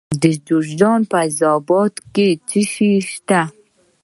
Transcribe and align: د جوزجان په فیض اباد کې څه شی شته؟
د 0.21 0.23
جوزجان 0.47 1.01
په 1.11 1.19
فیض 1.25 1.39
اباد 1.55 1.93
کې 2.13 2.27
څه 2.47 2.61
شی 2.71 2.91
شته؟ 3.09 3.41